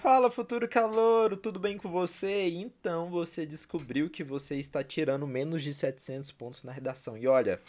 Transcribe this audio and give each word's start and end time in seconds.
Fala, 0.00 0.30
futuro 0.30 0.66
calouro, 0.66 1.36
tudo 1.36 1.60
bem 1.60 1.76
com 1.76 1.90
você? 1.90 2.48
Então 2.48 3.10
você 3.10 3.44
descobriu 3.44 4.08
que 4.08 4.24
você 4.24 4.56
está 4.56 4.82
tirando 4.82 5.26
menos 5.26 5.62
de 5.62 5.74
700 5.74 6.32
pontos 6.32 6.64
na 6.64 6.72
redação. 6.72 7.18
E 7.18 7.28
olha, 7.28 7.60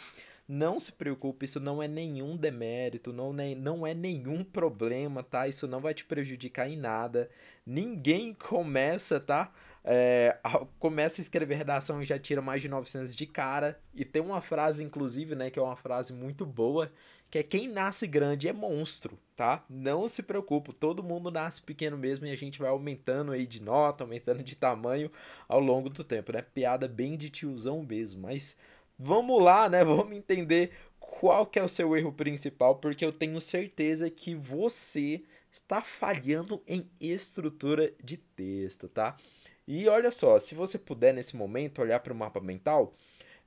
não 0.48 0.80
se 0.80 0.92
preocupe, 0.92 1.44
isso 1.44 1.60
não 1.60 1.82
é 1.82 1.86
nenhum 1.86 2.34
demérito, 2.34 3.12
não, 3.12 3.34
não 3.34 3.86
é 3.86 3.92
nenhum 3.92 4.42
problema, 4.42 5.22
tá? 5.22 5.46
Isso 5.46 5.68
não 5.68 5.78
vai 5.78 5.92
te 5.92 6.06
prejudicar 6.06 6.70
em 6.70 6.76
nada. 6.76 7.28
Ninguém 7.66 8.32
começa, 8.32 9.20
tá? 9.20 9.52
É, 9.84 10.38
começa 10.78 11.20
a 11.20 11.22
escrever 11.22 11.56
redação 11.56 12.02
e 12.02 12.06
já 12.06 12.18
tira 12.18 12.40
mais 12.40 12.62
de 12.62 12.68
900 12.68 13.14
de 13.14 13.26
cara. 13.26 13.80
E 13.94 14.04
tem 14.04 14.22
uma 14.22 14.40
frase, 14.40 14.82
inclusive, 14.82 15.34
né, 15.34 15.50
que 15.50 15.58
é 15.58 15.62
uma 15.62 15.76
frase 15.76 16.12
muito 16.12 16.46
boa, 16.46 16.92
que 17.30 17.38
é 17.38 17.42
quem 17.42 17.66
nasce 17.66 18.06
grande 18.06 18.46
é 18.46 18.52
monstro, 18.52 19.18
tá? 19.34 19.64
Não 19.68 20.06
se 20.06 20.22
preocupe, 20.22 20.74
todo 20.74 21.02
mundo 21.02 21.30
nasce 21.30 21.62
pequeno 21.62 21.96
mesmo 21.96 22.26
e 22.26 22.30
a 22.30 22.36
gente 22.36 22.58
vai 22.58 22.68
aumentando 22.68 23.32
aí 23.32 23.46
de 23.46 23.62
nota, 23.62 24.04
aumentando 24.04 24.42
de 24.42 24.54
tamanho 24.54 25.10
ao 25.48 25.58
longo 25.58 25.88
do 25.88 26.04
tempo, 26.04 26.30
né? 26.30 26.42
Piada 26.42 26.86
bem 26.86 27.16
de 27.16 27.30
tiozão 27.30 27.82
mesmo, 27.82 28.20
mas 28.20 28.58
vamos 28.98 29.42
lá, 29.42 29.68
né? 29.68 29.82
Vamos 29.84 30.14
entender 30.14 30.72
qual 31.00 31.46
que 31.46 31.58
é 31.58 31.64
o 31.64 31.68
seu 31.68 31.96
erro 31.96 32.12
principal, 32.12 32.76
porque 32.76 33.04
eu 33.04 33.12
tenho 33.12 33.40
certeza 33.40 34.10
que 34.10 34.34
você 34.34 35.22
está 35.50 35.80
falhando 35.80 36.62
em 36.66 36.90
estrutura 37.00 37.92
de 38.02 38.16
texto, 38.16 38.88
tá? 38.88 39.16
E 39.66 39.88
olha 39.88 40.10
só, 40.10 40.38
se 40.38 40.54
você 40.54 40.78
puder 40.78 41.14
nesse 41.14 41.36
momento 41.36 41.80
olhar 41.80 42.00
para 42.00 42.12
o 42.12 42.16
mapa 42.16 42.40
mental, 42.40 42.94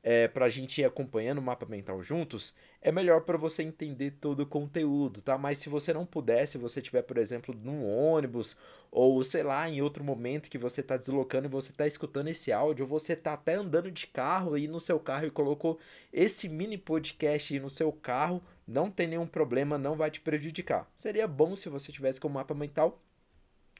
é, 0.01 0.27
para 0.27 0.45
a 0.45 0.49
gente 0.49 0.79
ir 0.79 0.85
acompanhando 0.85 1.39
o 1.39 1.41
mapa 1.41 1.65
mental 1.65 2.01
juntos, 2.03 2.55
é 2.79 2.91
melhor 2.91 3.21
para 3.21 3.39
você 3.39 3.63
entender 3.63 4.11
todo 4.11 4.41
o 4.41 4.45
conteúdo, 4.45 5.19
tá? 5.19 5.35
Mas 5.35 5.57
se 5.57 5.67
você 5.67 5.91
não 5.91 6.05
puder, 6.05 6.47
se 6.47 6.59
você 6.59 6.79
tiver, 6.79 7.01
por 7.01 7.17
exemplo, 7.17 7.55
num 7.55 7.83
ônibus 7.83 8.55
ou 8.91 9.23
sei 9.23 9.41
lá, 9.41 9.67
em 9.67 9.81
outro 9.81 10.03
momento 10.03 10.47
que 10.47 10.59
você 10.59 10.81
está 10.81 10.95
deslocando 10.95 11.47
e 11.47 11.49
você 11.49 11.71
está 11.71 11.87
escutando 11.87 12.27
esse 12.27 12.53
áudio, 12.53 12.83
ou 12.83 12.89
você 12.89 13.13
está 13.13 13.33
até 13.33 13.55
andando 13.55 13.91
de 13.91 14.05
carro 14.05 14.53
aí 14.53 14.67
no 14.67 14.79
seu 14.79 14.99
carro 14.99 15.25
e 15.25 15.31
colocou 15.31 15.79
esse 16.13 16.47
mini 16.47 16.77
podcast 16.77 17.59
no 17.59 17.69
seu 17.69 17.91
carro, 17.91 18.43
não 18.67 18.91
tem 18.91 19.07
nenhum 19.07 19.27
problema, 19.27 19.75
não 19.75 19.95
vai 19.95 20.11
te 20.11 20.21
prejudicar. 20.21 20.87
Seria 20.95 21.27
bom 21.27 21.55
se 21.55 21.67
você 21.67 21.91
tivesse 21.91 22.21
com 22.21 22.27
o 22.27 22.31
mapa 22.31 22.53
mental 22.53 23.01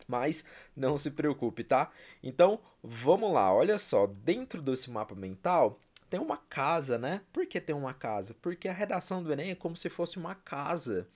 mas 0.07 0.45
não 0.75 0.97
se 0.97 1.11
preocupe, 1.11 1.63
tá? 1.63 1.91
Então, 2.23 2.59
vamos 2.83 3.31
lá, 3.33 3.53
olha 3.53 3.77
só, 3.77 4.07
dentro 4.07 4.61
desse 4.61 4.89
mapa 4.89 5.15
mental, 5.15 5.79
tem 6.09 6.19
uma 6.19 6.37
casa, 6.37 6.97
né? 6.97 7.21
Por 7.33 7.45
que 7.45 7.59
tem 7.59 7.75
uma 7.75 7.93
casa? 7.93 8.35
Porque 8.41 8.67
a 8.67 8.73
redação 8.73 9.23
do 9.23 9.33
Enem 9.33 9.51
é 9.51 9.55
como 9.55 9.75
se 9.75 9.89
fosse 9.89 10.17
uma 10.17 10.35
casa. 10.35 11.07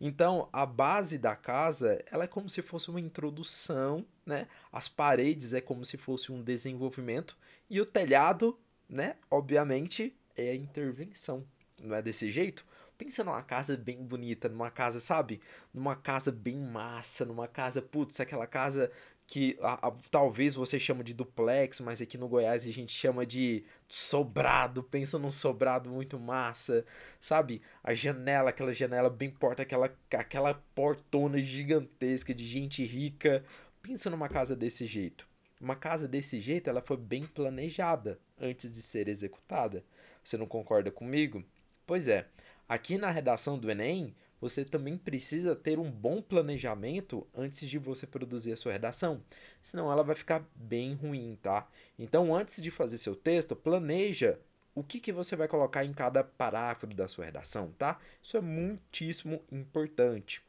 Então, 0.00 0.48
a 0.50 0.64
base 0.64 1.18
da 1.18 1.36
casa, 1.36 2.02
ela 2.10 2.24
é 2.24 2.26
como 2.26 2.48
se 2.48 2.62
fosse 2.62 2.88
uma 2.88 3.00
introdução, 3.00 4.04
né? 4.24 4.48
As 4.72 4.88
paredes 4.88 5.52
é 5.52 5.60
como 5.60 5.84
se 5.84 5.98
fosse 5.98 6.32
um 6.32 6.42
desenvolvimento 6.42 7.36
e 7.68 7.80
o 7.80 7.86
telhado, 7.86 8.58
né, 8.88 9.16
obviamente, 9.30 10.16
é 10.36 10.50
a 10.50 10.54
intervenção. 10.54 11.46
Não 11.80 11.94
é 11.94 12.02
desse 12.02 12.32
jeito? 12.32 12.66
Pensa 13.00 13.24
numa 13.24 13.42
casa 13.42 13.78
bem 13.78 14.04
bonita, 14.04 14.46
numa 14.46 14.70
casa, 14.70 15.00
sabe? 15.00 15.40
Numa 15.72 15.96
casa 15.96 16.30
bem 16.30 16.58
massa, 16.58 17.24
numa 17.24 17.48
casa, 17.48 17.80
putz, 17.80 18.20
aquela 18.20 18.46
casa 18.46 18.92
que 19.26 19.56
a, 19.62 19.88
a, 19.88 19.92
talvez 20.10 20.54
você 20.54 20.78
chama 20.78 21.02
de 21.02 21.14
duplex, 21.14 21.80
mas 21.80 22.02
aqui 22.02 22.18
no 22.18 22.28
Goiás 22.28 22.66
a 22.66 22.70
gente 22.70 22.92
chama 22.92 23.24
de 23.24 23.64
sobrado. 23.88 24.82
Pensa 24.82 25.18
num 25.18 25.30
sobrado 25.30 25.88
muito 25.88 26.20
massa, 26.20 26.84
sabe? 27.18 27.62
A 27.82 27.94
janela, 27.94 28.50
aquela 28.50 28.74
janela 28.74 29.08
bem 29.08 29.30
porta, 29.30 29.62
aquela, 29.62 29.90
aquela 30.12 30.52
portona 30.74 31.38
gigantesca 31.38 32.34
de 32.34 32.46
gente 32.46 32.84
rica. 32.84 33.42
Pensa 33.80 34.10
numa 34.10 34.28
casa 34.28 34.54
desse 34.54 34.86
jeito. 34.86 35.26
Uma 35.58 35.74
casa 35.74 36.06
desse 36.06 36.38
jeito, 36.38 36.68
ela 36.68 36.82
foi 36.82 36.98
bem 36.98 37.22
planejada 37.22 38.20
antes 38.38 38.70
de 38.70 38.82
ser 38.82 39.08
executada. 39.08 39.82
Você 40.22 40.36
não 40.36 40.46
concorda 40.46 40.90
comigo? 40.90 41.42
Pois 41.86 42.06
é. 42.06 42.28
Aqui 42.70 42.98
na 42.98 43.10
redação 43.10 43.58
do 43.58 43.68
Enem, 43.68 44.14
você 44.40 44.64
também 44.64 44.96
precisa 44.96 45.56
ter 45.56 45.80
um 45.80 45.90
bom 45.90 46.22
planejamento 46.22 47.26
antes 47.34 47.68
de 47.68 47.76
você 47.78 48.06
produzir 48.06 48.52
a 48.52 48.56
sua 48.56 48.70
redação, 48.70 49.24
senão 49.60 49.90
ela 49.90 50.04
vai 50.04 50.14
ficar 50.14 50.48
bem 50.54 50.94
ruim, 50.94 51.36
tá? 51.42 51.68
Então, 51.98 52.32
antes 52.32 52.62
de 52.62 52.70
fazer 52.70 52.98
seu 52.98 53.16
texto, 53.16 53.56
planeja 53.56 54.38
o 54.72 54.84
que, 54.84 55.00
que 55.00 55.12
você 55.12 55.34
vai 55.34 55.48
colocar 55.48 55.84
em 55.84 55.92
cada 55.92 56.22
parágrafo 56.22 56.86
da 56.86 57.08
sua 57.08 57.24
redação, 57.24 57.74
tá? 57.76 57.98
Isso 58.22 58.36
é 58.36 58.40
muitíssimo 58.40 59.42
importante. 59.50 60.40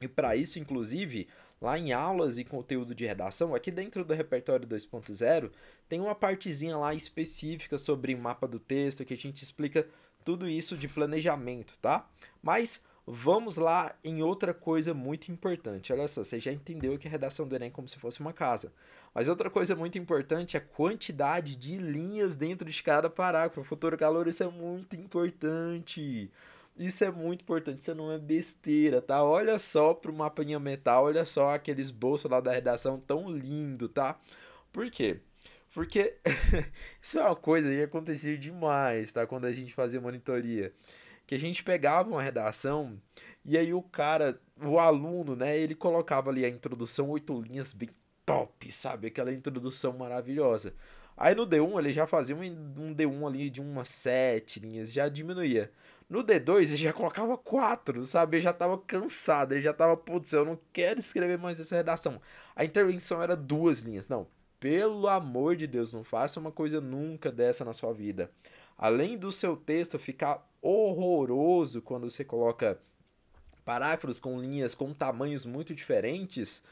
E 0.00 0.08
para 0.08 0.34
isso, 0.36 0.58
inclusive, 0.58 1.28
lá 1.60 1.78
em 1.78 1.92
aulas 1.92 2.38
e 2.38 2.44
conteúdo 2.44 2.94
de 2.94 3.04
redação, 3.04 3.54
aqui 3.54 3.70
dentro 3.70 4.02
do 4.02 4.14
repertório 4.14 4.66
2.0, 4.66 5.50
tem 5.90 6.00
uma 6.00 6.14
partezinha 6.14 6.78
lá 6.78 6.94
específica 6.94 7.76
sobre 7.76 8.16
mapa 8.16 8.48
do 8.48 8.58
texto 8.58 9.04
que 9.04 9.12
a 9.12 9.16
gente 9.16 9.42
explica 9.42 9.86
tudo 10.24 10.48
isso 10.48 10.76
de 10.76 10.88
planejamento, 10.88 11.78
tá? 11.78 12.08
Mas 12.42 12.84
Vamos 13.06 13.58
lá 13.58 13.94
em 14.02 14.22
outra 14.22 14.54
coisa 14.54 14.94
muito 14.94 15.30
importante. 15.30 15.92
Olha 15.92 16.08
só, 16.08 16.24
você 16.24 16.40
já 16.40 16.50
entendeu 16.50 16.98
que 16.98 17.06
a 17.06 17.10
redação 17.10 17.46
do 17.46 17.54
Enem 17.54 17.68
é 17.68 17.70
como 17.70 17.86
se 17.86 17.98
fosse 17.98 18.20
uma 18.20 18.32
casa. 18.32 18.72
Mas 19.14 19.28
outra 19.28 19.50
coisa 19.50 19.76
muito 19.76 19.98
importante 19.98 20.56
é 20.56 20.58
a 20.58 20.62
quantidade 20.62 21.54
de 21.54 21.76
linhas 21.76 22.34
dentro 22.34 22.68
de 22.70 22.82
cada 22.82 23.10
parágrafo. 23.10 23.62
Futuro 23.62 23.98
calor, 23.98 24.26
isso 24.26 24.42
é 24.42 24.48
muito 24.48 24.96
importante. 24.96 26.30
Isso 26.78 27.04
é 27.04 27.10
muito 27.10 27.42
importante, 27.42 27.80
isso 27.80 27.94
não 27.94 28.10
é 28.10 28.18
besteira, 28.18 29.02
tá? 29.02 29.22
Olha 29.22 29.58
só 29.58 29.94
pro 29.94 30.12
mapinha 30.12 30.58
metal, 30.58 31.04
olha 31.04 31.24
só 31.24 31.54
aqueles 31.54 31.90
bolsos 31.90 32.28
lá 32.28 32.40
da 32.40 32.52
redação 32.52 32.98
tão 32.98 33.30
lindo, 33.30 33.88
tá? 33.88 34.18
Por 34.72 34.90
quê? 34.90 35.20
Porque 35.74 36.16
isso 37.02 37.18
é 37.18 37.22
uma 37.22 37.34
coisa 37.34 37.68
que 37.68 37.82
acontecia 37.82 38.38
demais, 38.38 39.12
tá? 39.12 39.26
Quando 39.26 39.44
a 39.46 39.52
gente 39.52 39.74
fazia 39.74 40.00
monitoria 40.00 40.72
que 41.26 41.34
a 41.34 41.38
gente 41.38 41.64
pegava 41.64 42.08
uma 42.08 42.22
redação 42.22 43.00
e 43.44 43.58
aí 43.58 43.74
o 43.74 43.82
cara, 43.82 44.38
o 44.62 44.78
aluno, 44.78 45.34
né, 45.34 45.58
ele 45.58 45.74
colocava 45.74 46.30
ali 46.30 46.44
a 46.44 46.48
introdução, 46.48 47.10
oito 47.10 47.40
linhas 47.40 47.72
bem 47.72 47.88
top, 48.24 48.70
sabe? 48.70 49.08
Aquela 49.08 49.32
introdução 49.32 49.92
maravilhosa. 49.94 50.74
Aí 51.16 51.34
no 51.34 51.46
D1 51.46 51.78
ele 51.78 51.92
já 51.92 52.06
fazia 52.06 52.36
um, 52.36 52.40
um 52.40 52.94
D1 52.94 53.26
ali 53.26 53.50
de 53.50 53.60
umas 53.60 53.88
sete 53.88 54.60
linhas, 54.60 54.92
já 54.92 55.08
diminuía. 55.08 55.72
No 56.08 56.22
D2 56.22 56.68
ele 56.68 56.76
já 56.76 56.92
colocava 56.92 57.36
quatro, 57.36 58.04
sabe? 58.04 58.36
Ele 58.36 58.44
já 58.44 58.52
tava 58.52 58.78
cansado, 58.78 59.52
ele 59.52 59.62
já 59.62 59.72
tava, 59.72 59.96
putz, 59.96 60.32
eu 60.32 60.44
não 60.44 60.58
quero 60.72 61.00
escrever 61.00 61.38
mais 61.38 61.58
essa 61.58 61.74
redação. 61.76 62.20
A 62.54 62.64
intervenção 62.64 63.22
era 63.22 63.36
duas 63.36 63.80
linhas. 63.80 64.08
Não, 64.08 64.26
pelo 64.60 65.08
amor 65.08 65.56
de 65.56 65.66
Deus, 65.66 65.92
não 65.92 66.04
faça 66.04 66.40
uma 66.40 66.50
coisa 66.50 66.80
nunca 66.80 67.30
dessa 67.30 67.64
na 67.64 67.74
sua 67.74 67.92
vida. 67.92 68.30
Além 68.76 69.16
do 69.16 69.30
seu 69.30 69.56
texto 69.56 69.98
ficar 69.98 70.48
horroroso 70.60 71.82
quando 71.82 72.10
você 72.10 72.24
coloca 72.24 72.80
parágrafos 73.64 74.20
com 74.20 74.40
linhas 74.40 74.74
com 74.74 74.92
tamanhos 74.92 75.46
muito 75.46 75.74
diferentes, 75.74 76.62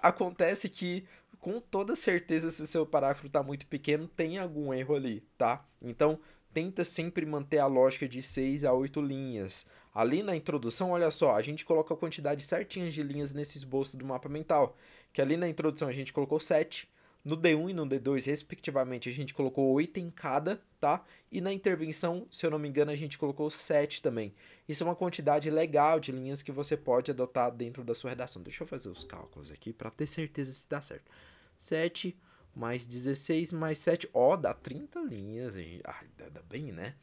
acontece 0.00 0.68
que 0.68 1.06
com 1.40 1.60
toda 1.60 1.94
certeza 1.94 2.50
se 2.50 2.66
seu 2.66 2.86
parágrafo 2.86 3.26
está 3.26 3.42
muito 3.42 3.66
pequeno, 3.66 4.08
tem 4.08 4.38
algum 4.38 4.72
erro 4.72 4.94
ali, 4.94 5.22
tá? 5.36 5.64
Então, 5.82 6.18
tenta 6.54 6.84
sempre 6.84 7.26
manter 7.26 7.58
a 7.58 7.66
lógica 7.66 8.08
de 8.08 8.22
6 8.22 8.64
a 8.64 8.72
8 8.72 9.02
linhas. 9.02 9.68
Ali 9.94 10.22
na 10.22 10.34
introdução, 10.34 10.92
olha 10.92 11.10
só, 11.10 11.34
a 11.34 11.42
gente 11.42 11.64
coloca 11.64 11.92
a 11.92 11.96
quantidade 11.96 12.42
certinha 12.44 12.90
de 12.90 13.02
linhas 13.02 13.34
nesse 13.34 13.58
esboço 13.58 13.96
do 13.96 14.06
mapa 14.06 14.28
mental, 14.28 14.76
que 15.12 15.20
ali 15.20 15.36
na 15.36 15.48
introdução 15.48 15.86
a 15.86 15.92
gente 15.92 16.12
colocou 16.12 16.40
7, 16.40 16.88
no 17.24 17.38
D1 17.38 17.70
e 17.70 17.72
no 17.72 17.86
D2, 17.86 18.26
respectivamente, 18.26 19.08
a 19.08 19.12
gente 19.12 19.32
colocou 19.32 19.72
8 19.72 19.98
em 19.98 20.10
cada, 20.10 20.60
tá? 20.78 21.02
E 21.32 21.40
na 21.40 21.52
intervenção, 21.52 22.26
se 22.30 22.44
eu 22.44 22.50
não 22.50 22.58
me 22.58 22.68
engano, 22.68 22.90
a 22.90 22.96
gente 22.96 23.16
colocou 23.16 23.48
7 23.48 24.02
também. 24.02 24.34
Isso 24.68 24.82
é 24.82 24.86
uma 24.86 24.94
quantidade 24.94 25.48
legal 25.50 25.98
de 25.98 26.12
linhas 26.12 26.42
que 26.42 26.52
você 26.52 26.76
pode 26.76 27.10
adotar 27.10 27.50
dentro 27.50 27.82
da 27.82 27.94
sua 27.94 28.10
redação. 28.10 28.42
Deixa 28.42 28.62
eu 28.62 28.68
fazer 28.68 28.90
os 28.90 29.04
cálculos 29.04 29.50
aqui 29.50 29.72
para 29.72 29.90
ter 29.90 30.06
certeza 30.06 30.52
se 30.52 30.68
dá 30.68 30.82
certo. 30.82 31.10
7 31.58 32.14
mais 32.54 32.86
16 32.86 33.52
mais 33.52 33.78
7, 33.78 34.08
ó, 34.12 34.36
dá 34.36 34.52
30 34.52 35.00
linhas. 35.00 35.56
Ai, 35.56 36.06
dá 36.30 36.42
bem, 36.42 36.72
né? 36.72 36.94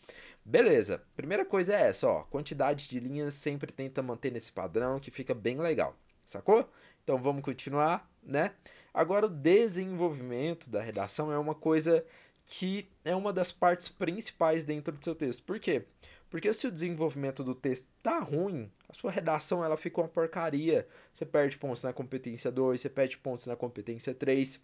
Beleza. 0.45 1.03
Primeira 1.15 1.43
coisa 1.43 1.73
é 1.73 1.87
essa, 1.87 2.07
ó. 2.07 2.23
Quantidade 2.23 2.87
de 2.87 2.99
linhas 2.99 3.33
sempre 3.33 3.71
tenta 3.71 4.01
manter 4.01 4.31
nesse 4.31 4.51
padrão 4.51 4.99
que 4.99 5.11
fica 5.11 5.33
bem 5.33 5.59
legal. 5.59 5.97
Sacou? 6.25 6.71
Então 7.03 7.19
vamos 7.19 7.41
continuar, 7.41 8.09
né? 8.23 8.53
Agora, 8.93 9.25
o 9.25 9.29
desenvolvimento 9.29 10.69
da 10.69 10.81
redação 10.81 11.31
é 11.31 11.37
uma 11.37 11.55
coisa 11.55 12.05
que 12.45 12.89
é 13.05 13.15
uma 13.15 13.31
das 13.31 13.51
partes 13.51 13.87
principais 13.87 14.65
dentro 14.65 14.95
do 14.95 15.03
seu 15.03 15.15
texto. 15.15 15.43
Por 15.43 15.59
quê? 15.59 15.85
Porque 16.29 16.53
se 16.53 16.65
o 16.65 16.71
desenvolvimento 16.71 17.43
do 17.43 17.53
texto 17.53 17.87
tá 18.01 18.19
ruim, 18.19 18.71
a 18.87 18.93
sua 18.93 19.11
redação 19.11 19.63
ela 19.63 19.75
fica 19.75 20.01
uma 20.01 20.07
porcaria. 20.07 20.87
Você 21.13 21.25
perde 21.25 21.57
pontos 21.57 21.83
na 21.83 21.93
competência 21.93 22.49
2, 22.49 22.79
você 22.79 22.89
perde 22.89 23.17
pontos 23.17 23.45
na 23.45 23.55
competência 23.55 24.13
3. 24.13 24.63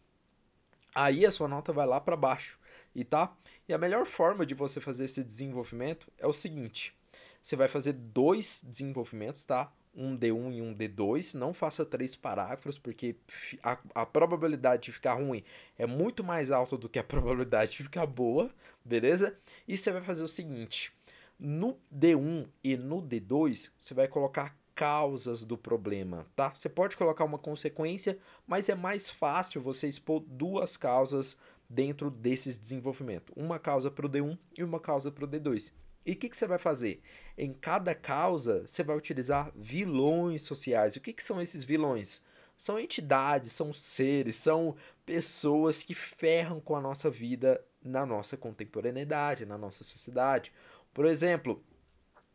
Aí 0.96 1.26
a 1.26 1.32
sua 1.32 1.48
nota 1.48 1.72
vai 1.72 1.86
lá 1.86 2.00
para 2.02 2.16
baixo, 2.16 2.58
e 2.96 3.04
tá? 3.04 3.36
E 3.68 3.74
a 3.74 3.78
melhor 3.78 4.06
forma 4.06 4.46
de 4.46 4.56
você 4.56 4.82
fazer 4.82 5.06
esse 5.06 5.24
desenvolvimento 5.24 6.12
é 6.18 6.26
o 6.26 6.34
seguinte: 6.34 6.98
você 7.44 7.56
vai 7.56 7.68
fazer 7.68 7.94
dois 7.94 8.64
desenvolvimentos, 8.66 9.46
tá? 9.46 9.72
Um 9.98 10.16
D1 10.16 10.54
e 10.54 10.62
um 10.62 10.76
D2, 10.76 11.34
não 11.34 11.52
faça 11.52 11.84
três 11.84 12.16
parágrafos, 12.16 12.78
porque 12.78 13.16
a, 13.64 13.80
a 13.96 14.06
probabilidade 14.06 14.84
de 14.84 14.92
ficar 14.92 15.16
ruim 15.16 15.44
é 15.78 15.88
muito 15.88 16.24
mais 16.24 16.52
alta 16.52 16.78
do 16.78 16.88
que 16.88 17.00
a 17.00 17.04
probabilidade 17.04 17.72
de 17.72 17.84
ficar 17.84 18.06
boa, 18.06 18.50
beleza? 18.86 19.36
E 19.68 19.76
você 19.76 19.92
vai 19.92 20.04
fazer 20.04 20.24
o 20.24 20.28
seguinte: 20.28 20.94
no 21.40 21.78
D1 21.94 22.48
e 22.64 22.78
no 22.78 23.02
D2, 23.02 23.72
você 23.78 23.94
vai 23.96 24.08
colocar 24.08 24.56
causas 24.76 25.44
do 25.44 25.58
problema, 25.58 26.28
tá? 26.36 26.54
Você 26.54 26.70
pode 26.70 26.96
colocar 26.96 27.24
uma 27.24 27.40
consequência, 27.40 28.20
mas 28.46 28.70
é 28.70 28.76
mais 28.76 29.10
fácil 29.10 29.60
você 29.60 29.88
expor 29.88 30.20
duas 30.20 30.78
causas 30.78 31.40
dentro 31.68 32.12
desses 32.12 32.60
desenvolvimentos. 32.60 33.34
Uma 33.36 33.58
causa 33.58 33.90
para 33.90 34.06
o 34.06 34.10
D1 34.10 34.38
e 34.56 34.64
uma 34.64 34.80
causa 34.80 35.12
para 35.12 35.26
o 35.26 35.28
D2. 35.28 35.74
E 36.08 36.14
o 36.14 36.16
que, 36.16 36.30
que 36.30 36.38
você 36.38 36.48
vai 36.48 36.58
fazer? 36.58 37.02
Em 37.38 37.52
cada 37.52 37.94
causa, 37.94 38.66
você 38.66 38.82
vai 38.82 38.96
utilizar 38.96 39.52
vilões 39.54 40.42
sociais. 40.42 40.96
O 40.96 41.02
que, 41.02 41.12
que 41.12 41.22
são 41.22 41.42
esses 41.42 41.66
vilões? 41.66 42.24
São 42.58 42.80
entidades, 42.80 43.52
são 43.52 43.74
seres, 43.74 44.38
são 44.38 44.74
pessoas 45.06 45.84
que 45.84 45.94
ferram 45.94 46.62
com 46.62 46.78
a 46.78 46.82
nossa 46.82 47.10
vida 47.10 47.62
na 47.84 48.06
nossa 48.06 48.38
contemporaneidade, 48.38 49.46
na 49.46 49.58
nossa 49.58 49.84
sociedade. 49.84 50.54
Por 50.94 51.06
exemplo, 51.06 51.62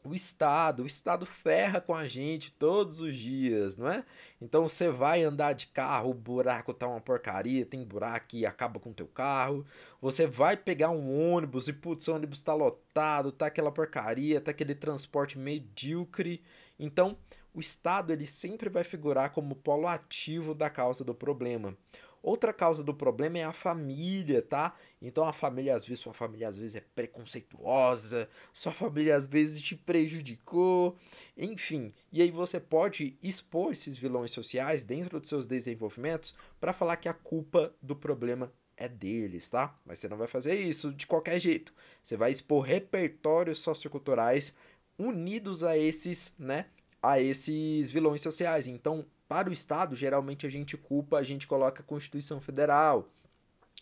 o 0.04 0.14
Estado, 0.14 0.82
o 0.82 0.86
Estado 0.86 1.24
ferra 1.24 1.80
com 1.80 1.94
a 1.94 2.08
gente 2.08 2.50
todos 2.52 3.00
os 3.00 3.16
dias, 3.16 3.76
não 3.76 3.88
é? 3.88 4.04
Então 4.40 4.68
você 4.68 4.90
vai 4.90 5.22
andar 5.22 5.52
de 5.52 5.68
carro, 5.68 6.10
o 6.10 6.14
buraco 6.14 6.74
tá 6.74 6.88
uma 6.88 7.00
porcaria, 7.00 7.64
tem 7.64 7.84
buraco 7.84 8.34
e 8.34 8.44
acaba 8.44 8.80
com 8.80 8.90
o 8.90 8.94
teu 8.94 9.06
carro. 9.06 9.64
Você 10.00 10.26
vai 10.26 10.56
pegar 10.56 10.90
um 10.90 11.32
ônibus 11.32 11.68
e 11.68 11.72
putz, 11.72 12.08
o 12.08 12.14
ônibus 12.14 12.42
tá 12.42 12.52
lotado, 12.52 13.30
tá 13.30 13.46
aquela 13.46 13.70
porcaria, 13.70 14.40
tá 14.40 14.50
aquele 14.50 14.74
transporte 14.74 15.38
medíocre. 15.38 16.42
Então, 16.78 17.16
o 17.54 17.60
Estado 17.60 18.12
ele 18.12 18.26
sempre 18.26 18.68
vai 18.68 18.82
figurar 18.82 19.30
como 19.30 19.54
polo 19.54 19.86
ativo 19.86 20.54
da 20.54 20.68
causa 20.68 21.04
do 21.04 21.14
problema. 21.14 21.76
Outra 22.22 22.52
causa 22.52 22.84
do 22.84 22.94
problema 22.94 23.38
é 23.38 23.44
a 23.44 23.52
família, 23.52 24.40
tá? 24.40 24.76
Então 25.00 25.24
a 25.24 25.32
família, 25.32 25.74
às 25.74 25.84
vezes, 25.84 26.00
sua 26.00 26.14
família 26.14 26.48
às 26.48 26.56
vezes 26.56 26.76
é 26.76 26.80
preconceituosa, 26.94 28.28
sua 28.52 28.72
família 28.72 29.16
às 29.16 29.26
vezes 29.26 29.60
te 29.60 29.74
prejudicou, 29.74 30.96
enfim. 31.36 31.92
E 32.12 32.22
aí 32.22 32.30
você 32.30 32.60
pode 32.60 33.16
expor 33.22 33.72
esses 33.72 33.96
vilões 33.96 34.30
sociais 34.30 34.84
dentro 34.84 35.18
dos 35.18 35.28
seus 35.28 35.46
desenvolvimentos 35.46 36.34
para 36.60 36.72
falar 36.72 36.96
que 36.96 37.08
a 37.08 37.14
culpa 37.14 37.74
do 37.82 37.96
problema 37.96 38.52
é 38.76 38.88
deles, 38.88 39.50
tá? 39.50 39.76
Mas 39.84 39.98
você 39.98 40.08
não 40.08 40.16
vai 40.16 40.28
fazer 40.28 40.54
isso 40.54 40.92
de 40.92 41.06
qualquer 41.06 41.38
jeito. 41.38 41.74
Você 42.02 42.16
vai 42.16 42.30
expor 42.30 42.64
repertórios 42.64 43.58
socioculturais 43.58 44.56
unidos 44.98 45.64
a 45.64 45.76
esses, 45.76 46.34
né? 46.38 46.66
A 47.02 47.20
esses 47.20 47.90
vilões 47.90 48.22
sociais. 48.22 48.66
Então, 48.66 49.04
para 49.32 49.48
o 49.48 49.52
Estado, 49.52 49.96
geralmente 49.96 50.46
a 50.46 50.50
gente 50.50 50.76
culpa, 50.76 51.16
a 51.16 51.22
gente 51.22 51.46
coloca 51.46 51.80
a 51.80 51.86
Constituição 51.86 52.38
Federal. 52.38 53.08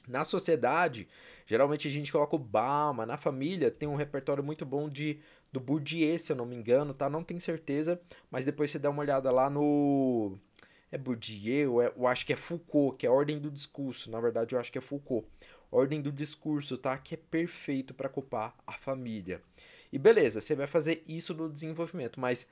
Na 0.06 0.22
sociedade, 0.22 1.08
geralmente 1.44 1.88
a 1.88 1.90
gente 1.90 2.12
coloca 2.12 2.36
o 2.36 2.38
Bama. 2.38 3.04
Na 3.04 3.18
família, 3.18 3.68
tem 3.68 3.88
um 3.88 3.96
repertório 3.96 4.44
muito 4.44 4.64
bom 4.64 4.88
de 4.88 5.18
do 5.52 5.58
Bourdieu, 5.58 6.16
se 6.20 6.30
eu 6.30 6.36
não 6.36 6.46
me 6.46 6.54
engano, 6.54 6.94
tá? 6.94 7.10
Não 7.10 7.24
tenho 7.24 7.40
certeza, 7.40 8.00
mas 8.30 8.44
depois 8.44 8.70
você 8.70 8.78
dá 8.78 8.88
uma 8.90 9.02
olhada 9.02 9.32
lá 9.32 9.50
no 9.50 10.38
é 10.92 10.96
Bourdieu, 10.96 11.82
é, 11.82 11.92
eu 11.96 12.06
acho 12.06 12.24
que 12.24 12.32
é 12.32 12.36
Foucault, 12.36 12.96
que 12.96 13.04
é 13.04 13.08
a 13.08 13.12
Ordem 13.12 13.40
do 13.40 13.50
Discurso. 13.50 14.08
Na 14.08 14.20
verdade, 14.20 14.54
eu 14.54 14.60
acho 14.60 14.70
que 14.70 14.78
é 14.78 14.80
Foucault. 14.80 15.26
Ordem 15.68 16.00
do 16.00 16.12
Discurso, 16.12 16.78
tá? 16.78 16.96
Que 16.96 17.14
é 17.14 17.18
perfeito 17.18 17.92
para 17.92 18.08
culpar 18.08 18.54
a 18.64 18.74
família. 18.74 19.42
E 19.92 19.98
beleza, 19.98 20.40
você 20.40 20.54
vai 20.54 20.68
fazer 20.68 21.02
isso 21.08 21.34
no 21.34 21.52
desenvolvimento, 21.52 22.20
mas 22.20 22.48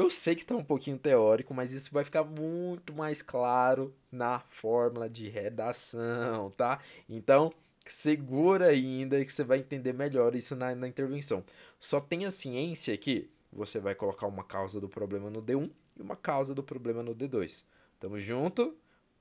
eu 0.00 0.10
sei 0.10 0.34
que 0.34 0.42
está 0.42 0.56
um 0.56 0.64
pouquinho 0.64 0.98
teórico, 0.98 1.52
mas 1.52 1.72
isso 1.72 1.92
vai 1.92 2.04
ficar 2.04 2.24
muito 2.24 2.94
mais 2.94 3.20
claro 3.20 3.94
na 4.10 4.40
fórmula 4.40 5.10
de 5.10 5.28
redação, 5.28 6.50
tá? 6.52 6.80
Então, 7.08 7.52
segura 7.84 8.68
ainda 8.68 9.22
que 9.22 9.32
você 9.32 9.44
vai 9.44 9.58
entender 9.58 9.92
melhor 9.92 10.34
isso 10.34 10.56
na, 10.56 10.74
na 10.74 10.88
intervenção. 10.88 11.44
Só 11.78 12.00
tenha 12.00 12.30
ciência 12.30 12.96
que 12.96 13.28
você 13.52 13.78
vai 13.78 13.94
colocar 13.94 14.26
uma 14.26 14.42
causa 14.42 14.80
do 14.80 14.88
problema 14.88 15.28
no 15.28 15.42
D1 15.42 15.70
e 15.98 16.02
uma 16.02 16.16
causa 16.16 16.54
do 16.54 16.62
problema 16.62 17.02
no 17.02 17.14
D2. 17.14 17.64
Tamo 17.98 18.18
junto? 18.18 18.74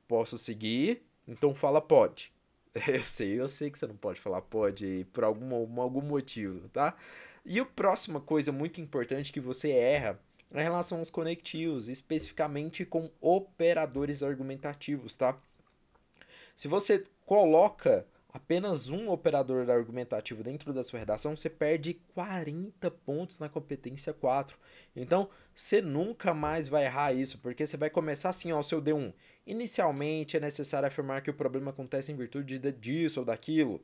Posso 0.08 0.38
seguir? 0.38 1.04
Então 1.28 1.54
fala 1.54 1.82
pode. 1.82 2.32
Eu 2.88 3.04
sei, 3.04 3.40
eu 3.40 3.50
sei 3.50 3.72
que 3.72 3.80
você 3.80 3.88
não 3.88 3.98
pode 3.98 4.22
falar 4.22 4.42
pode 4.44 5.06
por 5.12 5.24
algum, 5.24 5.82
algum 5.82 6.02
motivo, 6.02 6.70
tá? 6.70 6.96
E 7.44 7.60
a 7.60 7.66
próxima 7.66 8.22
coisa 8.22 8.52
muito 8.52 8.80
importante 8.80 9.32
que 9.34 9.40
você 9.40 9.72
erra 9.72 10.20
em 10.52 10.62
relação 10.64 11.00
aos 11.00 11.10
conectivos, 11.10 11.88
especificamente 11.88 12.86
com 12.86 13.10
operadores 13.22 14.24
argumentativos, 14.24 15.16
tá? 15.16 15.38
Se 16.56 16.68
você 16.68 17.06
coloca 17.26 18.06
apenas 18.32 18.90
um 18.90 19.10
operador 19.10 19.70
argumentativo 19.70 20.44
dentro 20.44 20.74
da 20.74 20.84
sua 20.84 21.00
redação, 21.00 21.36
você 21.36 21.50
perde 21.50 21.96
40 22.14 22.92
pontos 22.92 23.40
na 23.40 23.50
competência 23.50 24.14
4. 24.14 24.58
Então, 24.96 25.30
você 25.54 25.82
nunca 25.82 26.34
mais 26.34 26.68
vai 26.68 26.86
errar 26.86 27.14
isso, 27.14 27.40
porque 27.40 27.66
você 27.66 27.78
vai 27.78 27.90
começar 27.90 28.30
assim, 28.30 28.52
ó, 28.52 28.60
o 28.60 28.64
seu 28.64 28.82
D1. 28.82 29.14
Inicialmente 29.46 30.38
é 30.38 30.40
necessário 30.40 30.88
afirmar 30.88 31.22
que 31.22 31.30
o 31.30 31.34
problema 31.34 31.72
acontece 31.72 32.12
em 32.12 32.16
virtude 32.16 32.60
disso 32.74 33.20
ou 33.20 33.26
daquilo. 33.26 33.82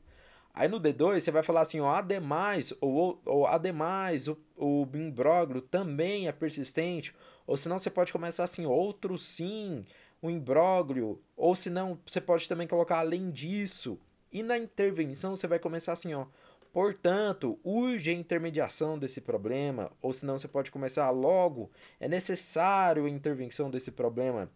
Aí 0.55 0.69
no 0.69 0.79
D2 0.79 1.19
você 1.19 1.31
vai 1.31 1.43
falar 1.43 1.61
assim, 1.61 1.81
ó, 1.81 1.89
ademais, 1.89 2.73
ou, 2.79 3.21
ou 3.25 3.45
ademais, 3.45 4.29
o, 4.29 4.37
o 4.55 4.87
imbróglio 4.93 5.61
também 5.61 6.29
é 6.29 6.31
persistente, 6.31 7.13
ou 7.45 7.57
senão 7.57 7.77
você 7.77 7.89
pode 7.89 8.13
começar 8.13 8.45
assim, 8.45 8.65
outro 8.65 9.17
sim, 9.17 9.85
o 10.21 10.29
imbróglio, 10.29 11.21
ou 11.35 11.53
senão 11.55 11.99
você 12.05 12.21
pode 12.21 12.47
também 12.47 12.67
colocar 12.67 12.99
além 12.99 13.31
disso. 13.31 13.99
E 14.31 14.41
na 14.41 14.57
intervenção 14.57 15.35
você 15.35 15.45
vai 15.45 15.59
começar 15.59 15.91
assim, 15.91 16.13
ó, 16.13 16.25
portanto, 16.71 17.59
urge 17.61 18.09
a 18.09 18.13
intermediação 18.13 18.97
desse 18.97 19.19
problema, 19.19 19.91
ou 20.01 20.13
senão 20.13 20.39
você 20.39 20.47
pode 20.47 20.71
começar 20.71 21.09
logo, 21.11 21.69
é 21.99 22.07
necessário 22.07 23.05
a 23.05 23.09
intervenção 23.09 23.69
desse 23.69 23.91
problema. 23.91 24.49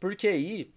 Porque 0.00 0.28
aí 0.28 0.72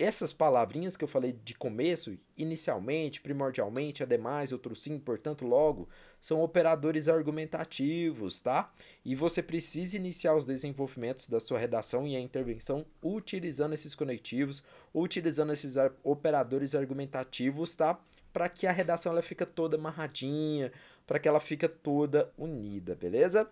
essas 0.00 0.32
palavrinhas 0.32 0.96
que 0.96 1.04
eu 1.04 1.08
falei 1.08 1.32
de 1.44 1.54
começo, 1.54 2.16
inicialmente, 2.36 3.20
primordialmente, 3.20 4.02
ademais, 4.02 4.50
outro 4.50 4.74
sim, 4.74 4.98
portanto, 4.98 5.46
logo, 5.46 5.88
são 6.20 6.42
operadores 6.42 7.08
argumentativos, 7.08 8.40
tá? 8.40 8.72
E 9.04 9.14
você 9.14 9.42
precisa 9.42 9.96
iniciar 9.96 10.34
os 10.34 10.46
desenvolvimentos 10.46 11.28
da 11.28 11.38
sua 11.38 11.58
redação 11.58 12.06
e 12.06 12.16
a 12.16 12.20
intervenção 12.20 12.86
utilizando 13.02 13.74
esses 13.74 13.94
conectivos, 13.94 14.64
utilizando 14.94 15.52
esses 15.52 15.74
operadores 16.02 16.74
argumentativos, 16.74 17.76
tá? 17.76 18.00
Para 18.32 18.48
que 18.48 18.66
a 18.66 18.72
redação 18.72 19.12
ela 19.12 19.22
fica 19.22 19.44
toda 19.44 19.76
amarradinha, 19.76 20.72
para 21.06 21.18
que 21.18 21.28
ela 21.28 21.40
fica 21.40 21.68
toda 21.68 22.32
unida, 22.38 22.94
beleza? 22.94 23.50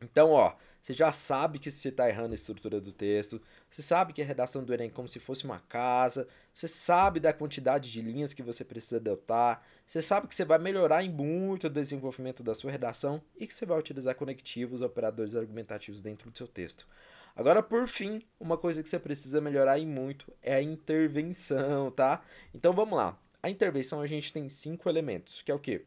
Então, 0.00 0.30
ó, 0.30 0.54
você 0.80 0.92
já 0.92 1.10
sabe 1.10 1.58
que 1.58 1.70
você 1.70 1.88
está 1.88 2.08
errando 2.08 2.32
a 2.32 2.36
estrutura 2.36 2.80
do 2.80 2.92
texto, 2.92 3.42
você 3.68 3.82
sabe 3.82 4.12
que 4.12 4.22
a 4.22 4.24
redação 4.24 4.62
do 4.62 4.72
Enem 4.72 4.88
é 4.88 4.90
como 4.90 5.08
se 5.08 5.18
fosse 5.18 5.44
uma 5.44 5.58
casa, 5.58 6.28
você 6.54 6.68
sabe 6.68 7.18
da 7.18 7.32
quantidade 7.32 7.90
de 7.90 8.00
linhas 8.00 8.32
que 8.32 8.42
você 8.42 8.64
precisa 8.64 8.98
adotar, 8.98 9.62
você 9.86 10.00
sabe 10.00 10.28
que 10.28 10.34
você 10.34 10.44
vai 10.44 10.58
melhorar 10.58 11.02
em 11.02 11.10
muito 11.10 11.66
o 11.66 11.70
desenvolvimento 11.70 12.42
da 12.42 12.54
sua 12.54 12.70
redação 12.70 13.20
e 13.36 13.46
que 13.46 13.54
você 13.54 13.66
vai 13.66 13.78
utilizar 13.78 14.14
conectivos, 14.14 14.80
operadores 14.80 15.34
argumentativos 15.34 16.00
dentro 16.00 16.30
do 16.30 16.38
seu 16.38 16.46
texto. 16.46 16.86
Agora, 17.34 17.62
por 17.62 17.86
fim, 17.86 18.22
uma 18.38 18.56
coisa 18.56 18.82
que 18.82 18.88
você 18.88 18.98
precisa 18.98 19.40
melhorar 19.40 19.78
em 19.78 19.86
muito 19.86 20.32
é 20.40 20.54
a 20.54 20.62
intervenção, 20.62 21.90
tá? 21.90 22.22
Então 22.54 22.72
vamos 22.72 22.96
lá. 22.96 23.18
A 23.42 23.50
intervenção 23.50 24.00
a 24.00 24.06
gente 24.06 24.32
tem 24.32 24.48
cinco 24.48 24.88
elementos, 24.88 25.42
que 25.42 25.50
é 25.50 25.54
o 25.54 25.58
quê? 25.58 25.84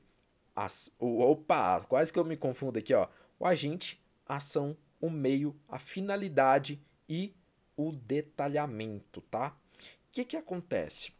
As, 0.56 0.94
opa, 1.00 1.82
quase 1.88 2.12
que 2.12 2.20
eu 2.20 2.26
me 2.26 2.38
confundo 2.38 2.78
aqui, 2.78 2.94
ó. 2.94 3.08
O 3.40 3.46
agente, 3.46 4.04
a 4.26 4.36
ação, 4.36 4.76
o 5.00 5.10
meio, 5.10 5.56
a 5.68 5.80
finalidade 5.80 6.82
e 7.08 7.34
o 7.78 7.94
detalhamento, 7.94 9.22
tá? 9.22 9.58
O 9.74 10.12
que, 10.12 10.26
que 10.26 10.36
acontece? 10.36 11.14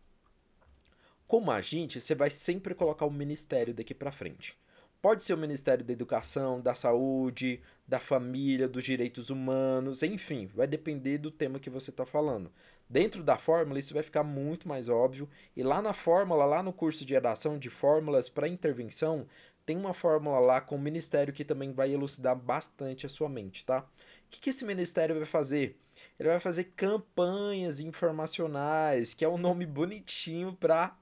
Como 1.26 1.50
agente, 1.50 2.02
você 2.02 2.14
vai 2.14 2.30
sempre 2.30 2.76
colocar 2.76 3.06
o 3.06 3.12
ministério 3.12 3.74
daqui 3.74 3.94
para 3.94 4.12
frente. 4.12 4.58
Pode 5.02 5.24
ser 5.24 5.34
o 5.34 5.38
Ministério 5.38 5.86
da 5.86 5.94
Educação, 5.94 6.60
da 6.60 6.76
Saúde, 6.76 7.62
da 7.88 8.02
Família, 8.02 8.68
dos 8.68 8.84
Direitos 8.84 9.30
Humanos, 9.30 10.04
enfim, 10.04 10.50
vai 10.54 10.68
depender 10.68 11.20
do 11.20 11.32
tema 11.32 11.58
que 11.58 11.70
você 11.70 11.90
está 11.90 12.06
falando. 12.06 12.52
Dentro 12.90 13.24
da 13.24 13.38
fórmula, 13.38 13.80
isso 13.80 13.94
vai 13.94 14.04
ficar 14.04 14.24
muito 14.24 14.68
mais 14.68 14.90
óbvio. 14.90 15.30
E 15.56 15.64
lá 15.64 15.82
na 15.82 15.94
fórmula, 15.94 16.44
lá 16.44 16.62
no 16.62 16.74
curso 16.74 17.06
de 17.06 17.14
redação 17.14 17.58
de 17.58 17.70
fórmulas 17.70 18.28
para 18.28 18.48
intervenção, 18.48 19.26
tem 19.70 19.78
uma 19.78 19.94
fórmula 19.94 20.40
lá 20.40 20.60
com 20.60 20.78
o 20.78 20.82
ministério 20.82 21.32
que 21.32 21.46
também 21.46 21.72
vai 21.72 21.94
elucidar 21.94 22.36
bastante 22.36 23.06
a 23.06 23.10
sua 23.10 23.30
mente, 23.30 23.64
tá? 23.64 23.82
O 23.82 23.86
que, 24.32 24.40
que 24.40 24.50
esse 24.50 24.66
ministério 24.66 25.16
vai 25.16 25.28
fazer? 25.28 25.78
Ele 26.20 26.28
vai 26.28 26.40
fazer 26.40 26.74
campanhas 26.76 27.80
informacionais, 27.80 29.14
que 29.14 29.24
é 29.24 29.30
um 29.30 29.38
nome 29.38 29.68
bonitinho 29.68 30.54
para 30.60 30.98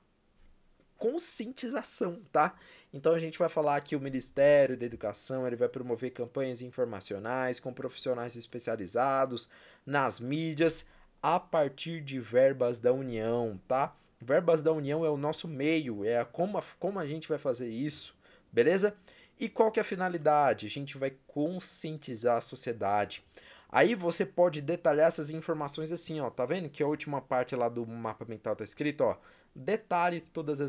conscientização, 0.98 2.22
tá? 2.30 2.60
Então 2.92 3.14
a 3.14 3.20
gente 3.20 3.40
vai 3.40 3.48
falar 3.48 3.80
que 3.80 3.96
o 3.96 4.02
Ministério 4.02 4.76
da 4.76 4.86
Educação 4.86 5.48
ele 5.48 5.56
vai 5.56 5.70
promover 5.70 6.12
campanhas 6.12 6.62
informacionais 6.62 7.62
com 7.62 7.72
profissionais 7.72 8.36
especializados 8.36 9.48
nas 9.86 10.20
mídias 10.20 10.90
a 11.24 11.40
partir 11.40 12.02
de 12.02 12.20
verbas 12.20 12.80
da 12.80 12.92
União, 12.92 13.58
tá? 13.66 13.96
Verbas 14.20 14.62
da 14.62 14.74
União 14.74 15.06
é 15.06 15.10
o 15.10 15.16
nosso 15.16 15.48
meio, 15.48 16.04
é 16.04 16.20
a, 16.20 16.26
como, 16.26 16.58
a, 16.58 16.64
como 16.78 17.00
a 17.00 17.08
gente 17.08 17.30
vai 17.30 17.38
fazer 17.38 17.70
isso, 17.70 18.18
beleza? 18.58 18.98
E 19.40 19.48
qual 19.48 19.72
que 19.72 19.80
é 19.80 19.82
a 19.82 19.86
finalidade? 19.86 20.66
A 20.66 20.70
gente 20.70 20.98
vai 20.98 21.14
conscientizar 21.28 22.38
a 22.38 22.42
sociedade. 22.42 23.24
Aí 23.70 23.94
você 23.94 24.26
pode 24.26 24.64
detalhar 24.64 25.08
essas 25.08 25.30
informações 25.30 25.92
assim, 25.92 26.20
ó, 26.20 26.32
tá 26.32 26.44
vendo 26.44 26.68
que 26.68 26.82
a 26.82 26.88
última 26.88 27.22
parte 27.22 27.56
lá 27.56 27.70
do 27.70 27.86
mapa 27.86 28.26
mental 28.26 28.56
tá 28.56 28.64
escrito, 28.64 29.02
ó, 29.02 29.16
detalhe 29.54 30.22
todas 30.22 30.60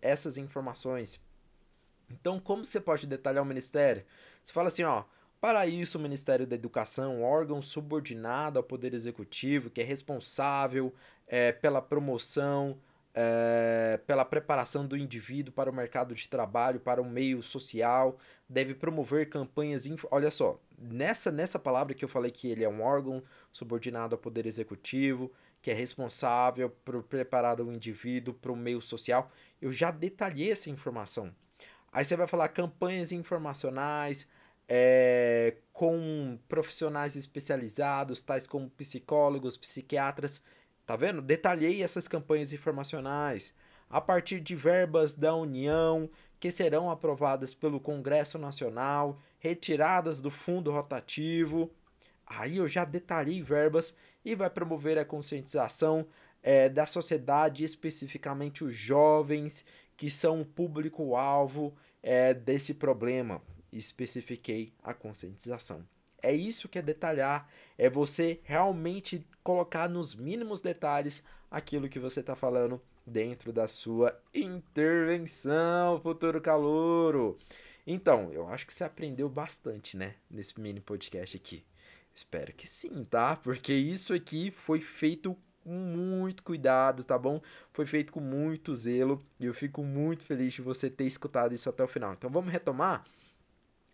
essas 0.00 0.38
informações. 0.38 1.20
Então, 2.10 2.40
como 2.40 2.64
você 2.64 2.80
pode 2.80 3.06
detalhar 3.06 3.42
o 3.42 3.46
ministério? 3.46 4.06
Você 4.42 4.50
fala 4.50 4.68
assim, 4.68 4.84
ó, 4.84 5.04
para 5.38 5.66
isso, 5.66 5.98
o 5.98 6.00
Ministério 6.00 6.46
da 6.46 6.54
Educação, 6.54 7.22
órgão 7.22 7.60
subordinado 7.60 8.58
ao 8.58 8.62
Poder 8.62 8.94
Executivo, 8.94 9.68
que 9.68 9.82
é 9.82 9.84
responsável 9.84 10.94
é, 11.26 11.52
pela 11.52 11.82
promoção, 11.82 12.78
é, 13.14 14.00
pela 14.06 14.24
preparação 14.24 14.86
do 14.86 14.96
indivíduo 14.96 15.52
para 15.52 15.70
o 15.70 15.74
mercado 15.74 16.14
de 16.14 16.28
trabalho, 16.28 16.80
para 16.80 17.02
o 17.02 17.04
meio 17.04 17.42
social, 17.42 18.18
deve 18.48 18.74
promover 18.74 19.28
campanhas. 19.28 19.88
Olha 20.10 20.30
só, 20.30 20.60
nessa, 20.78 21.30
nessa 21.30 21.58
palavra 21.58 21.94
que 21.94 22.04
eu 22.04 22.08
falei 22.08 22.30
que 22.30 22.48
ele 22.48 22.64
é 22.64 22.68
um 22.68 22.82
órgão 22.82 23.22
subordinado 23.52 24.14
ao 24.14 24.20
Poder 24.20 24.46
Executivo, 24.46 25.32
que 25.60 25.70
é 25.70 25.74
responsável 25.74 26.70
por 26.84 27.02
preparar 27.02 27.60
o 27.60 27.72
indivíduo 27.72 28.34
para 28.34 28.52
o 28.52 28.56
meio 28.56 28.80
social, 28.80 29.30
eu 29.60 29.72
já 29.72 29.90
detalhei 29.90 30.52
essa 30.52 30.70
informação. 30.70 31.34
Aí 31.92 32.04
você 32.04 32.16
vai 32.16 32.26
falar 32.26 32.48
campanhas 32.48 33.12
informacionais 33.12 34.30
é, 34.68 35.56
com 35.72 36.38
profissionais 36.46 37.16
especializados, 37.16 38.22
tais 38.22 38.46
como 38.46 38.68
psicólogos, 38.70 39.56
psiquiatras. 39.56 40.44
Tá 40.88 40.96
vendo? 40.96 41.20
Detalhei 41.20 41.82
essas 41.82 42.08
campanhas 42.08 42.50
informacionais 42.50 43.54
a 43.90 44.00
partir 44.00 44.40
de 44.40 44.56
verbas 44.56 45.14
da 45.14 45.34
União 45.34 46.08
que 46.40 46.50
serão 46.50 46.90
aprovadas 46.90 47.52
pelo 47.52 47.78
Congresso 47.78 48.38
Nacional, 48.38 49.20
retiradas 49.38 50.18
do 50.18 50.30
fundo 50.30 50.70
rotativo. 50.70 51.70
Aí 52.26 52.56
eu 52.56 52.66
já 52.66 52.86
detalhei 52.86 53.42
verbas 53.42 53.98
e 54.24 54.34
vai 54.34 54.48
promover 54.48 54.96
a 54.96 55.04
conscientização 55.04 56.06
é, 56.42 56.70
da 56.70 56.86
sociedade, 56.86 57.64
especificamente 57.64 58.64
os 58.64 58.72
jovens, 58.72 59.66
que 59.94 60.10
são 60.10 60.40
o 60.40 60.46
público-alvo 60.46 61.76
é, 62.02 62.32
desse 62.32 62.72
problema. 62.72 63.42
Especifiquei 63.70 64.72
a 64.82 64.94
conscientização. 64.94 65.86
É 66.22 66.32
isso 66.32 66.68
que 66.68 66.78
é 66.78 66.82
detalhar, 66.82 67.48
é 67.76 67.88
você 67.88 68.40
realmente 68.42 69.24
colocar 69.42 69.88
nos 69.88 70.14
mínimos 70.14 70.60
detalhes 70.60 71.24
aquilo 71.50 71.88
que 71.88 71.98
você 71.98 72.20
está 72.20 72.34
falando 72.34 72.80
dentro 73.06 73.52
da 73.52 73.66
sua 73.66 74.18
intervenção, 74.34 76.00
futuro 76.00 76.40
calouro. 76.40 77.38
Então, 77.86 78.30
eu 78.32 78.46
acho 78.48 78.66
que 78.66 78.74
você 78.74 78.84
aprendeu 78.84 79.28
bastante, 79.28 79.96
né, 79.96 80.14
nesse 80.30 80.60
mini 80.60 80.80
podcast 80.80 81.36
aqui. 81.36 81.64
Espero 82.14 82.52
que 82.52 82.68
sim, 82.68 83.04
tá? 83.04 83.36
Porque 83.36 83.72
isso 83.72 84.12
aqui 84.12 84.50
foi 84.50 84.80
feito 84.80 85.36
com 85.62 85.70
muito 85.70 86.42
cuidado, 86.42 87.04
tá 87.04 87.16
bom? 87.16 87.40
Foi 87.72 87.86
feito 87.86 88.12
com 88.12 88.20
muito 88.20 88.74
zelo 88.74 89.24
e 89.38 89.46
eu 89.46 89.54
fico 89.54 89.82
muito 89.84 90.24
feliz 90.24 90.54
de 90.54 90.62
você 90.62 90.90
ter 90.90 91.04
escutado 91.04 91.54
isso 91.54 91.68
até 91.68 91.84
o 91.84 91.88
final. 91.88 92.12
Então 92.12 92.28
vamos 92.28 92.50
retomar? 92.50 93.04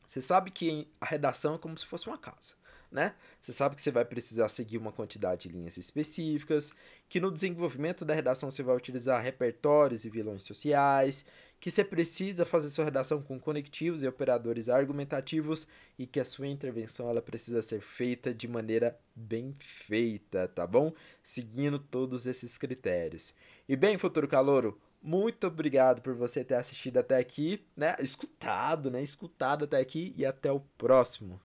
Você 0.06 0.20
sabe 0.20 0.50
que 0.50 0.88
a 1.00 1.06
redação 1.06 1.54
é 1.54 1.58
como 1.58 1.76
se 1.76 1.86
fosse 1.86 2.06
uma 2.06 2.18
casa 2.18 2.54
né? 2.94 3.12
Você 3.40 3.52
sabe 3.52 3.74
que 3.74 3.82
você 3.82 3.90
vai 3.90 4.04
precisar 4.04 4.48
seguir 4.48 4.78
uma 4.78 4.92
quantidade 4.92 5.48
de 5.48 5.54
linhas 5.54 5.76
específicas, 5.76 6.72
que 7.08 7.18
no 7.18 7.32
desenvolvimento 7.32 8.04
da 8.04 8.14
redação 8.14 8.52
você 8.52 8.62
vai 8.62 8.76
utilizar 8.76 9.20
repertórios 9.20 10.04
e 10.04 10.08
vilões 10.08 10.44
sociais, 10.44 11.26
que 11.58 11.72
você 11.72 11.82
precisa 11.82 12.46
fazer 12.46 12.70
sua 12.70 12.84
redação 12.84 13.20
com 13.20 13.38
conectivos 13.40 14.04
e 14.04 14.06
operadores 14.06 14.68
argumentativos 14.68 15.66
e 15.98 16.06
que 16.06 16.20
a 16.20 16.24
sua 16.24 16.46
intervenção 16.46 17.10
ela 17.10 17.20
precisa 17.20 17.62
ser 17.62 17.80
feita 17.80 18.32
de 18.32 18.46
maneira 18.46 18.96
bem 19.14 19.56
feita, 19.58 20.46
tá 20.46 20.64
bom? 20.64 20.92
Seguindo 21.20 21.80
todos 21.80 22.26
esses 22.26 22.56
critérios. 22.56 23.34
E 23.68 23.74
bem, 23.74 23.98
futuro 23.98 24.28
calouro, 24.28 24.78
muito 25.04 25.46
obrigado 25.46 26.00
por 26.00 26.14
você 26.14 26.42
ter 26.42 26.54
assistido 26.54 26.96
até 26.96 27.18
aqui, 27.18 27.62
né? 27.76 27.94
Escutado, 28.00 28.90
né? 28.90 29.02
Escutado 29.02 29.66
até 29.66 29.78
aqui 29.78 30.14
e 30.16 30.24
até 30.24 30.50
o 30.50 30.60
próximo. 30.60 31.40